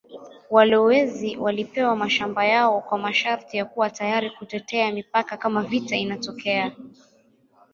Walowezi 0.49 1.37
walipewa 1.37 1.95
mashamba 1.95 2.45
yao 2.45 2.81
kwa 2.81 2.97
masharti 2.97 3.57
ya 3.57 3.65
kuwa 3.65 3.89
tayari 3.89 4.29
kutetea 4.29 4.91
mipaka 4.91 5.37
kama 5.37 5.63
vita 5.63 5.95
inatokea. 5.95 6.71